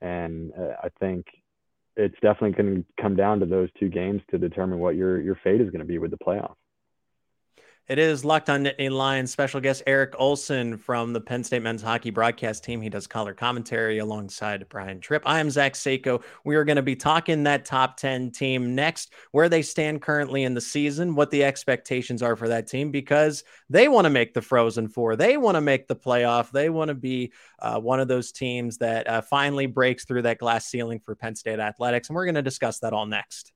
[0.00, 1.26] And uh, I think
[1.96, 5.38] it's definitely going to come down to those two games to determine what your your
[5.44, 6.54] fate is going to be with the playoff.
[7.88, 11.82] It is Locked on Nittany Lions special guest Eric Olson from the Penn State men's
[11.82, 12.80] hockey broadcast team.
[12.80, 15.24] He does color commentary alongside Brian Tripp.
[15.26, 16.22] I am Zach Seiko.
[16.44, 20.44] We are going to be talking that top 10 team next, where they stand currently
[20.44, 24.32] in the season, what the expectations are for that team, because they want to make
[24.32, 25.16] the Frozen Four.
[25.16, 26.52] They want to make the playoff.
[26.52, 30.38] They want to be uh, one of those teams that uh, finally breaks through that
[30.38, 32.08] glass ceiling for Penn State athletics.
[32.08, 33.52] And we're going to discuss that all next.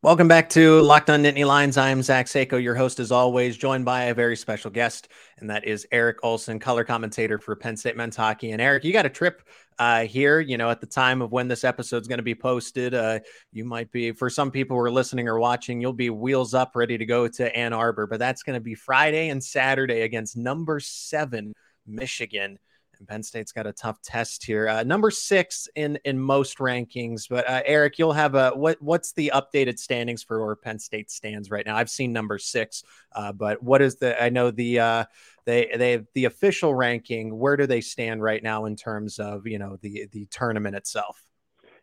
[0.00, 1.76] Welcome back to Locked on Nittany Lions.
[1.76, 5.08] I'm Zach Seiko, your host as always, joined by a very special guest,
[5.38, 8.52] and that is Eric Olson, color commentator for Penn State men's hockey.
[8.52, 9.42] And Eric, you got a trip
[9.80, 10.38] uh, here.
[10.38, 13.18] You know, at the time of when this episode is going to be posted, uh,
[13.50, 16.76] you might be for some people who are listening or watching, you'll be wheels up,
[16.76, 18.06] ready to go to Ann Arbor.
[18.06, 21.54] But that's going to be Friday and Saturday against number seven
[21.88, 22.60] Michigan.
[22.98, 24.68] And Penn State's got a tough test here.
[24.68, 28.80] Uh, number six in in most rankings, but uh, Eric, you'll have a what?
[28.82, 31.76] What's the updated standings for where Penn State stands right now?
[31.76, 32.82] I've seen number six,
[33.12, 34.20] uh, but what is the?
[34.20, 35.04] I know the uh,
[35.44, 37.38] they they the official ranking.
[37.38, 41.22] Where do they stand right now in terms of you know the the tournament itself?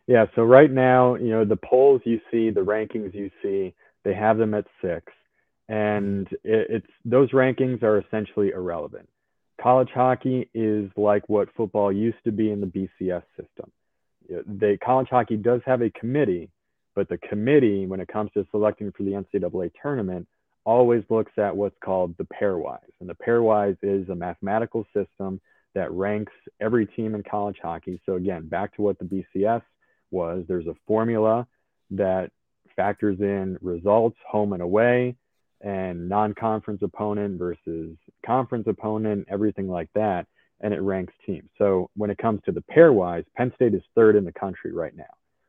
[0.07, 3.73] Yeah, so right now, you know, the polls you see, the rankings you see,
[4.03, 5.11] they have them at six,
[5.67, 9.09] and it, it's those rankings are essentially irrelevant
[9.61, 13.71] college hockey is like what football used to be in the BCS system.
[14.47, 16.49] They college hockey does have a committee,
[16.95, 20.27] but the committee, when it comes to selecting for the NCAA tournament,
[20.65, 22.79] always looks at what's called the pairwise.
[22.99, 25.39] And the pairwise is a mathematical system
[25.75, 28.01] that ranks every team in college hockey.
[28.05, 29.61] So again, back to what the BCS
[30.09, 31.45] was, there's a formula
[31.91, 32.31] that
[32.75, 35.15] factors in results, home and away,
[35.65, 40.27] and non-conference opponent versus conference opponent, everything like that,
[40.61, 41.49] and it ranks teams.
[41.57, 44.95] So when it comes to the pairwise, Penn State is third in the country right
[44.95, 45.03] now,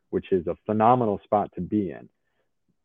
[0.09, 2.09] which is a phenomenal spot to be in.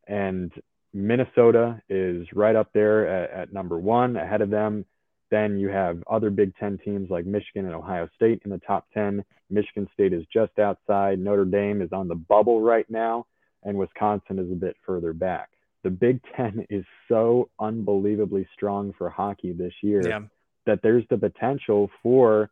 [0.08, 0.52] And
[0.94, 4.86] Minnesota is right up there at, at number one ahead of them.
[5.30, 8.88] Then you have other Big Ten teams like Michigan and Ohio State in the top
[8.94, 9.24] 10.
[9.50, 11.18] Michigan State is just outside.
[11.18, 13.26] Notre Dame is on the bubble right now,
[13.64, 15.48] and Wisconsin is a bit further back
[15.84, 20.20] the Big Ten is so unbelievably strong for hockey this year yeah.
[20.66, 22.50] that there's the potential for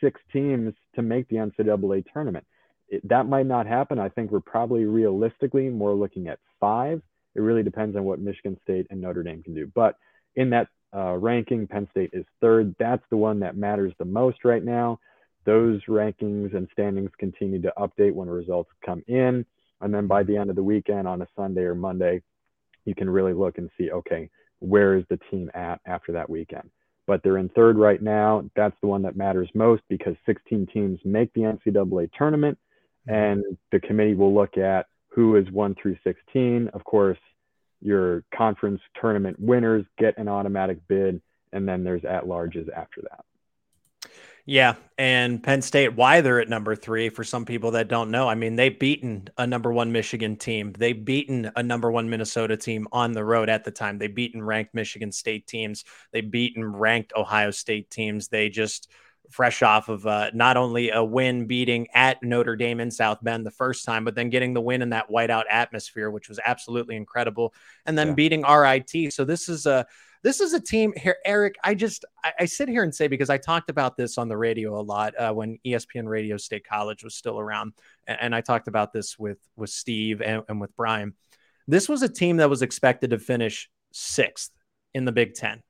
[0.00, 2.46] six teams to make the NCAA tournament.
[2.88, 3.98] It, that might not happen.
[3.98, 7.02] I think we're probably realistically more looking at five.
[7.34, 9.70] It really depends on what Michigan State and Notre Dame can do.
[9.74, 9.96] But
[10.36, 12.74] in that uh, ranking, Penn State is third.
[12.78, 15.00] That's the one that matters the most right now.
[15.44, 19.44] Those rankings and standings continue to update when results come in.
[19.80, 22.22] And then by the end of the weekend on a Sunday or Monday,
[22.88, 26.70] you can really look and see, okay, where is the team at after that weekend?
[27.06, 28.48] But they're in third right now.
[28.56, 32.58] That's the one that matters most because 16 teams make the NCAA tournament,
[33.08, 33.14] mm-hmm.
[33.14, 36.70] and the committee will look at who is one through 16.
[36.72, 37.18] Of course,
[37.80, 41.20] your conference tournament winners get an automatic bid,
[41.52, 43.24] and then there's at larges after that.
[44.50, 48.26] Yeah, and Penn State, why they're at number three for some people that don't know.
[48.30, 50.72] I mean, they've beaten a number one Michigan team.
[50.72, 53.98] They've beaten a number one Minnesota team on the road at the time.
[53.98, 55.84] They've beaten ranked Michigan State teams.
[56.12, 58.28] They've beaten ranked Ohio State teams.
[58.28, 58.88] They just
[59.28, 63.44] fresh off of uh, not only a win beating at Notre Dame in South Bend
[63.44, 66.96] the first time, but then getting the win in that whiteout atmosphere, which was absolutely
[66.96, 67.52] incredible,
[67.84, 68.14] and then yeah.
[68.14, 69.12] beating RIT.
[69.12, 69.86] So this is a
[70.22, 71.56] this is a team here, Eric.
[71.62, 74.36] I just I, I, sit here and say because I talked about this on the
[74.36, 77.72] radio a lot uh, when ESPN Radio State College was still around,
[78.06, 81.14] and, and I talked about this with with Steve and, and with Brian.
[81.66, 84.50] This was a team that was expected to finish sixth
[84.94, 85.62] in the Big Ten,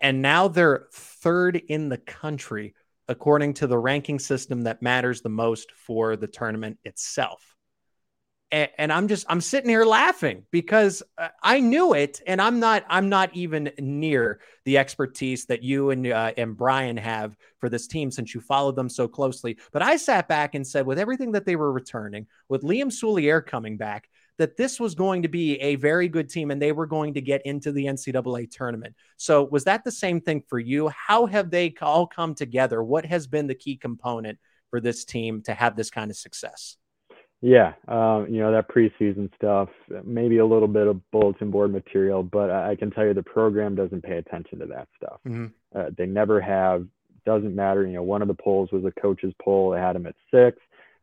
[0.00, 2.74] and now they're third in the country
[3.08, 7.49] according to the ranking system that matters the most for the tournament itself
[8.52, 12.84] and, I'm just I'm sitting here laughing because uh, I knew it, and I'm not
[12.88, 17.86] I'm not even near the expertise that you and uh, and Brian have for this
[17.86, 19.58] team since you followed them so closely.
[19.72, 23.44] But I sat back and said, with everything that they were returning, with Liam Souliere
[23.44, 24.08] coming back,
[24.38, 27.20] that this was going to be a very good team and they were going to
[27.20, 28.96] get into the NCAA tournament.
[29.16, 30.88] So, was that the same thing for you?
[30.88, 32.82] How have they all come together?
[32.82, 34.38] What has been the key component
[34.70, 36.76] for this team to have this kind of success?
[37.42, 39.70] Yeah, um, you know that preseason stuff,
[40.04, 43.74] maybe a little bit of bulletin board material, but I, can tell you the program
[43.74, 45.20] doesn't pay attention to that stuff.
[45.26, 45.46] Mm-hmm.
[45.74, 46.86] Uh, they never have.
[47.24, 47.86] Doesn't matter.
[47.86, 49.70] You know, one of the polls was a coach's poll.
[49.70, 50.58] They had him at six.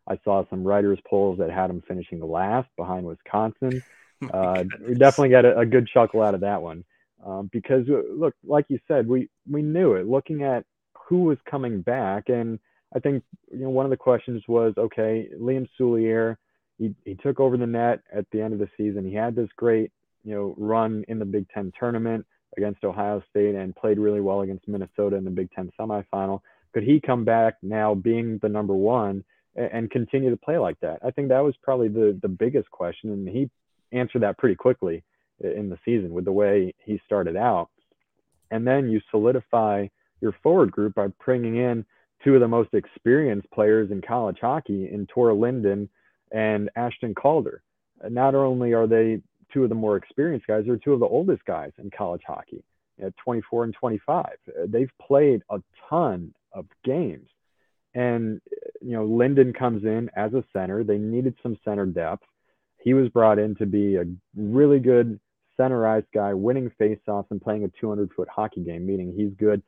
[0.08, 3.84] I saw some writers' polls that had him finishing last behind Wisconsin.
[4.19, 6.84] Oh uh, we definitely got a, a, good chuckle out of that one
[7.23, 10.08] um, because, uh, look, like you said, we we knew it.
[10.08, 10.65] Looking at
[11.08, 12.58] who was coming back and
[12.95, 16.38] I think you know one of the questions was okay, Liam Souliere,
[16.78, 19.06] he he took over the net at the end of the season.
[19.06, 19.91] He had this great
[20.23, 24.41] you know run in the Big Ten tournament against Ohio State and played really well
[24.41, 26.41] against Minnesota in the Big Ten semifinal.
[26.73, 29.23] Could he come back now being the number one
[29.56, 31.00] and, and continue to play like that?
[31.06, 33.50] I think that was probably the the biggest question, and he
[33.91, 35.04] answered that pretty quickly
[35.39, 37.69] in the season with the way he started out.
[38.50, 39.88] And then you solidify
[40.21, 41.86] your forward group by bringing in
[42.23, 45.89] two of the most experienced players in college hockey in Ture Linden
[46.32, 47.62] and Ashton Calder.
[48.10, 49.21] not only are they
[49.53, 52.63] two of the more experienced guys, they're two of the oldest guys in college hockey
[53.01, 54.25] at 24 and 25.
[54.67, 57.30] They've played a ton of games.
[57.93, 58.41] And,
[58.82, 60.84] you know, Linden comes in as a center.
[60.84, 62.23] They needed some center depth.
[62.80, 65.19] He was brought in to be a really good
[65.60, 69.62] centerized guy, winning faceoffs and playing a 200 foot hockey game, meaning he's good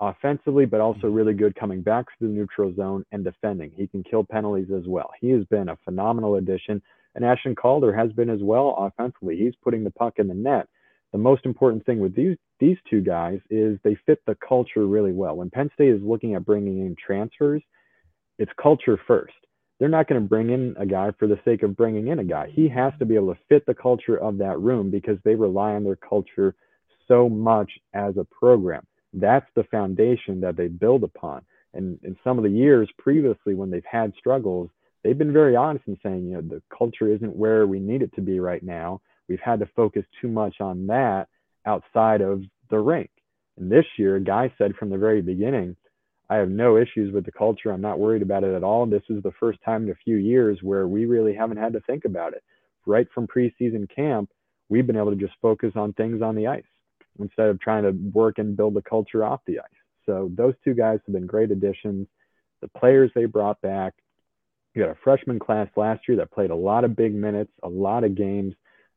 [0.00, 1.14] offensively, but also mm-hmm.
[1.14, 3.70] really good coming back to the neutral zone and defending.
[3.76, 5.10] He can kill penalties as well.
[5.20, 6.82] He has been a phenomenal addition.
[7.14, 9.36] And Ashton Calder has been as well offensively.
[9.36, 10.68] He's putting the puck in the net.
[11.12, 15.12] The most important thing with these these two guys is they fit the culture really
[15.12, 15.36] well.
[15.36, 17.62] When Penn State is looking at bringing in transfers,
[18.38, 19.34] it's culture first.
[19.78, 22.24] They're not going to bring in a guy for the sake of bringing in a
[22.24, 22.50] guy.
[22.52, 25.72] He has to be able to fit the culture of that room because they rely
[25.72, 26.54] on their culture
[27.08, 28.86] so much as a program.
[29.12, 31.42] That's the foundation that they build upon.
[31.74, 34.70] And in some of the years previously, when they've had struggles,
[35.02, 38.14] they've been very honest in saying, you know, the culture isn't where we need it
[38.14, 39.00] to be right now.
[39.28, 41.28] We've had to focus too much on that
[41.66, 43.10] outside of the rink.
[43.56, 45.76] And this year, a guy said from the very beginning,
[46.28, 47.72] I have no issues with the culture.
[47.72, 48.86] I'm not worried about it at all.
[48.86, 51.80] This is the first time in a few years where we really haven't had to
[51.80, 52.42] think about it.
[52.86, 54.30] Right from preseason camp,
[54.68, 56.62] we've been able to just focus on things on the ice
[57.18, 59.66] instead of trying to work and build the culture off the ice.
[60.06, 62.06] So those two guys have been great additions.
[62.60, 63.94] The players they brought back,
[64.74, 67.68] you got a freshman class last year that played a lot of big minutes, a
[67.68, 68.54] lot of games.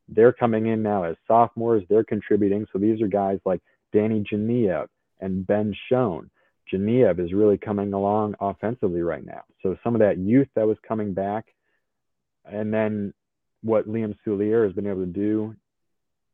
[0.08, 1.84] They're coming in now as sophomores.
[1.90, 2.68] They're contributing.
[2.72, 4.88] So these are guys like Danny Dzhaniyev
[5.20, 6.30] and Ben Schoen.
[6.72, 9.44] Geniev is really coming along offensively right now.
[9.62, 11.46] So some of that youth that was coming back,
[12.46, 13.14] and then
[13.62, 15.56] what Liam Souliere has been able to do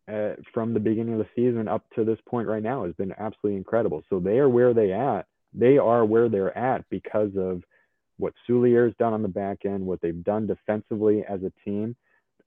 [0.10, 3.14] uh, from the beginning of the season up to this point right now has been
[3.18, 4.04] absolutely incredible.
[4.10, 5.26] So they are where they at.
[5.54, 7.64] They are where they're at because of
[8.18, 11.96] what Souliere's done on the back end, what they've done defensively as a team.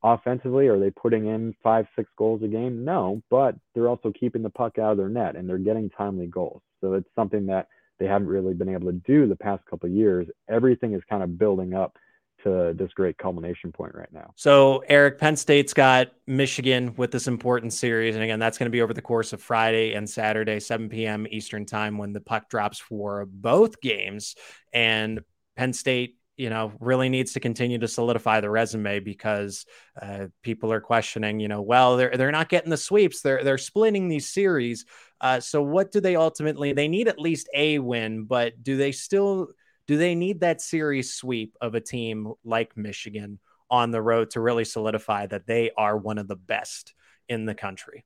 [0.05, 2.85] Offensively, are they putting in five, six goals a game?
[2.85, 6.27] No, but they're also keeping the puck out of their net and they're getting timely
[6.27, 6.61] goals.
[6.81, 10.27] So it's something that they haven't really been able to do the past couple years.
[10.49, 11.97] Everything is kind of building up
[12.43, 14.33] to this great culmination point right now.
[14.37, 18.15] So, Eric, Penn State's got Michigan with this important series.
[18.15, 21.27] And again, that's going to be over the course of Friday and Saturday, 7 p.m.
[21.31, 24.35] Eastern time when the puck drops for both games.
[24.73, 25.21] And
[25.57, 29.67] Penn State you know, really needs to continue to solidify the resume because
[30.01, 33.21] uh, people are questioning, you know, well, they're they're not getting the sweeps.
[33.21, 34.87] They're they're splitting these series.
[35.21, 36.73] Uh, so what do they ultimately?
[36.73, 39.49] They need at least a win, but do they still
[39.93, 43.39] do they need that series sweep of a team like Michigan
[43.71, 46.95] on the road to really solidify that they are one of the best
[47.29, 48.05] in the country?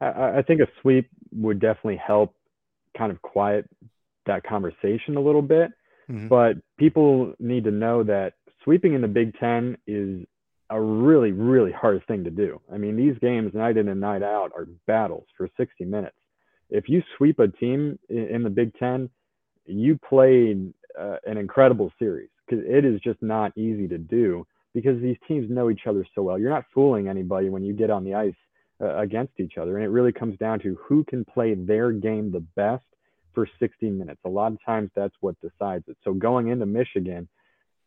[0.00, 2.34] I, I think a sweep would definitely help
[2.96, 3.68] kind of quiet
[4.26, 5.70] that conversation a little bit
[6.10, 6.28] Mm-hmm.
[6.28, 10.24] But people need to know that sweeping in the Big Ten is
[10.70, 12.60] a really, really hard thing to do.
[12.72, 16.16] I mean, these games night in and night out are battles for 60 minutes.
[16.70, 19.08] If you sweep a team in the Big Ten,
[19.66, 25.00] you played uh, an incredible series because it is just not easy to do because
[25.00, 26.38] these teams know each other so well.
[26.38, 28.34] You're not fooling anybody when you get on the ice
[28.80, 29.76] uh, against each other.
[29.76, 32.84] And it really comes down to who can play their game the best
[33.34, 34.20] for 60 minutes.
[34.24, 35.96] A lot of times that's what decides it.
[36.04, 37.28] So going into Michigan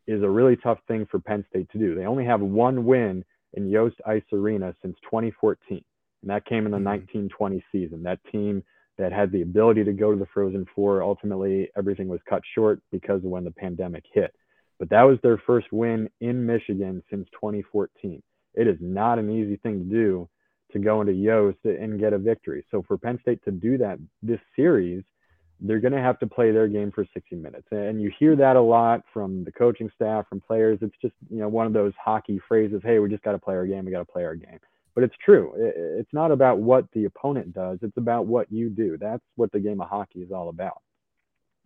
[0.06, 1.94] is a really tough thing for Penn State to do.
[1.94, 5.84] They only have one win in Yost Ice Arena since 2014,
[6.22, 6.86] and that came in the mm-hmm.
[6.86, 8.02] 1920 season.
[8.02, 8.62] That team
[9.00, 12.80] that had the ability to go to the Frozen Four, ultimately everything was cut short
[12.92, 14.34] because of when the pandemic hit.
[14.78, 18.22] But that was their first win in Michigan since 2014.
[18.54, 20.28] It is not an easy thing to do
[20.72, 22.64] to go into Yost and get a victory.
[22.70, 25.02] So for Penn State to do that this series–
[25.60, 27.66] they're going to have to play their game for 60 minutes.
[27.70, 30.78] And you hear that a lot from the coaching staff, from players.
[30.80, 33.54] It's just, you know, one of those hockey phrases, hey, we just got to play
[33.54, 33.84] our game.
[33.84, 34.58] We got to play our game.
[34.94, 35.52] But it's true.
[35.56, 37.78] It's not about what the opponent does.
[37.82, 38.98] It's about what you do.
[38.98, 40.82] That's what the game of hockey is all about.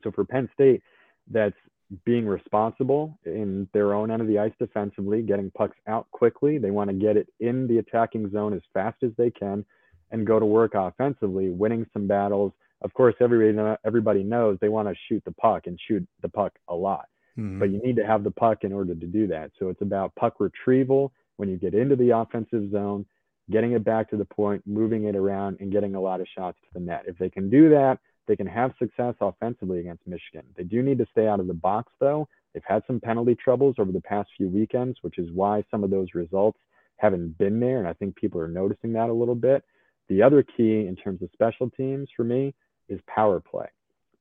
[0.03, 0.83] So for Penn State,
[1.31, 1.57] that's
[2.05, 6.59] being responsible in their own end of the ice defensively, getting pucks out quickly.
[6.59, 9.65] They want to get it in the attacking zone as fast as they can
[10.11, 12.53] and go to work offensively, winning some battles
[12.85, 16.53] of course, everybody everybody knows they want to shoot the puck and shoot the puck
[16.69, 17.09] a lot.
[17.39, 17.59] Mm-hmm.
[17.59, 19.51] But you need to have the puck in order to do that.
[19.59, 23.07] So it's about puck retrieval when you get into the offensive zone,
[23.51, 26.59] getting it back to the point, moving it around, and getting a lot of shots
[26.62, 27.05] to the net.
[27.07, 30.47] If they can do that, they can have success offensively against Michigan.
[30.57, 32.27] They do need to stay out of the box, though.
[32.53, 35.90] They've had some penalty troubles over the past few weekends, which is why some of
[35.90, 36.59] those results
[36.96, 37.79] haven't been there.
[37.81, 39.63] And I think people are noticing that a little bit.
[40.09, 42.54] The other key in terms of special teams for me
[42.88, 43.67] is power play.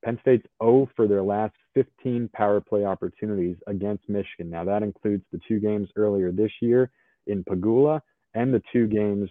[0.04, 4.50] Penn State's 0 for their last 15 power play opportunities against Michigan.
[4.50, 6.90] Now, that includes the two games earlier this year
[7.26, 8.00] in Pegula
[8.34, 9.30] and the two games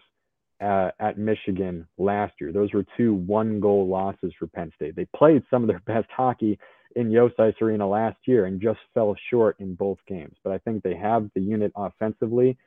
[0.61, 2.51] uh, at Michigan last year.
[2.51, 4.95] Those were two one goal losses for Penn State.
[4.95, 6.57] They played some of their best hockey
[6.95, 10.35] in Yost Ice Arena last year and just fell short in both games.
[10.43, 12.57] But I think they have the unit offensively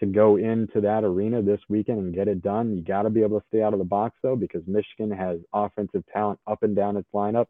[0.00, 2.76] to go into that arena this weekend and get it done.
[2.76, 5.38] You got to be able to stay out of the box though, because Michigan has
[5.52, 7.46] offensive talent up and down its lineup.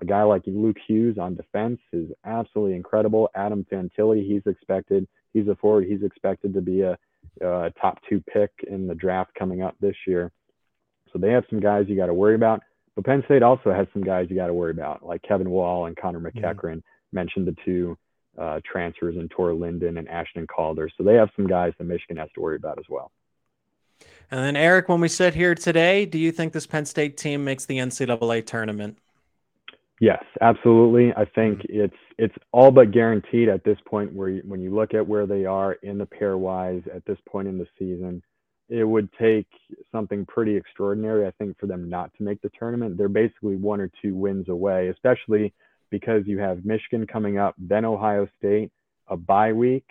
[0.00, 3.28] A guy like Luke Hughes on defense is absolutely incredible.
[3.34, 6.98] Adam Fantilli, he's expected, he's a forward, he's expected to be a,
[7.40, 10.32] a top two pick in the draft coming up this year.
[11.12, 12.62] So they have some guys you got to worry about.
[12.94, 15.86] But Penn State also has some guys you got to worry about, like Kevin Wall
[15.86, 16.56] and Connor MacEachern.
[16.56, 16.78] Mm-hmm.
[17.14, 17.96] Mentioned the two
[18.38, 20.88] uh, transfers in Ture Linden and Ashton Calder.
[20.96, 23.10] So they have some guys that Michigan has to worry about as well.
[24.30, 27.44] And then, Eric, when we sit here today, do you think this Penn State team
[27.44, 28.98] makes the NCAA tournament?
[30.00, 31.12] Yes, absolutely.
[31.12, 31.82] I think mm-hmm.
[31.82, 34.12] it's it's all but guaranteed at this point.
[34.12, 37.48] Where you, when you look at where they are in the pairwise at this point
[37.48, 38.22] in the season,
[38.68, 39.46] it would take
[39.92, 42.96] something pretty extraordinary, I think, for them not to make the tournament.
[42.96, 45.52] They're basically one or two wins away, especially
[45.90, 48.70] because you have Michigan coming up, then Ohio State,
[49.08, 49.84] a bye week,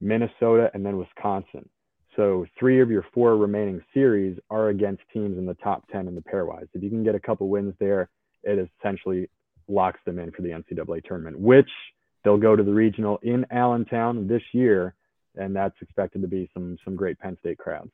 [0.00, 1.68] Minnesota, and then Wisconsin.
[2.16, 6.14] So three of your four remaining series are against teams in the top 10 in
[6.14, 6.66] the pairwise.
[6.74, 8.08] If you can get a couple wins there,
[8.42, 9.28] it essentially
[9.68, 11.70] locks them in for the NCAA tournament, which
[12.24, 14.94] they'll go to the regional in Allentown this year,
[15.36, 17.90] and that's expected to be some some great Penn State crowds.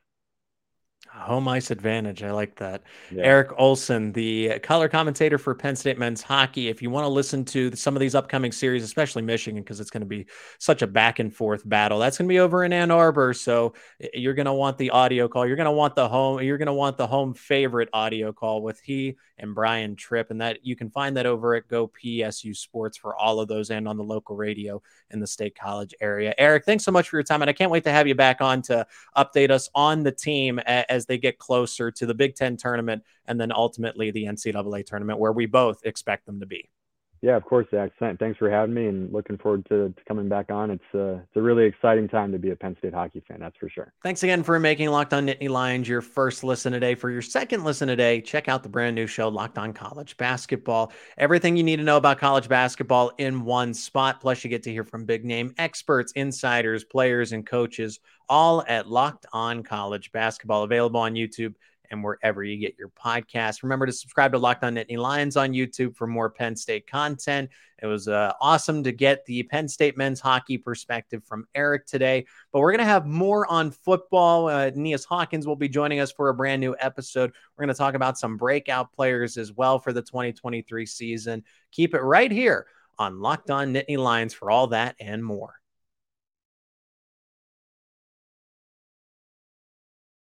[1.08, 2.22] Home ice advantage.
[2.22, 2.82] I like that.
[3.10, 3.24] Yeah.
[3.24, 6.68] Eric Olson, the color commentator for Penn State men's hockey.
[6.68, 9.90] If you want to listen to some of these upcoming series, especially Michigan, because it's
[9.90, 10.26] going to be
[10.58, 13.32] such a back and forth battle, that's going to be over in Ann Arbor.
[13.32, 13.72] So
[14.12, 15.46] you're going to want the audio call.
[15.46, 16.42] You're going to want the home.
[16.42, 20.40] You're going to want the home favorite audio call with he and Brian Tripp, and
[20.40, 23.86] that you can find that over at Go PSU Sports for all of those and
[23.86, 24.80] on the local radio
[25.10, 26.34] in the State College area.
[26.38, 28.40] Eric, thanks so much for your time, and I can't wait to have you back
[28.40, 28.86] on to
[29.16, 30.58] update us on the team
[30.88, 35.18] as they get closer to the Big Ten tournament and then ultimately the NCAA tournament,
[35.18, 36.70] where we both expect them to be.
[37.26, 37.90] Yeah, of course, Zach.
[37.98, 40.70] Thanks for having me, and looking forward to, to coming back on.
[40.70, 43.40] It's a, uh, it's a really exciting time to be a Penn State hockey fan.
[43.40, 43.92] That's for sure.
[44.04, 46.94] Thanks again for making Locked On Nittany Lions your first listen today.
[46.94, 50.92] For your second listen today, check out the brand new show, Locked On College Basketball.
[51.18, 54.20] Everything you need to know about college basketball in one spot.
[54.20, 57.98] Plus, you get to hear from big name experts, insiders, players, and coaches,
[58.28, 60.62] all at Locked On College Basketball.
[60.62, 61.56] Available on YouTube
[61.90, 63.62] and wherever you get your podcast.
[63.62, 67.50] Remember to subscribe to Locked On Nittany Lions on YouTube for more Penn State content.
[67.82, 72.26] It was uh, awesome to get the Penn State men's hockey perspective from Eric today,
[72.52, 74.48] but we're going to have more on football.
[74.48, 74.70] Uh,
[75.08, 77.32] Hawkins will be joining us for a brand new episode.
[77.56, 81.44] We're going to talk about some breakout players as well for the 2023 season.
[81.72, 82.66] Keep it right here
[82.98, 85.54] on Locked On Nittany Lions for all that and more.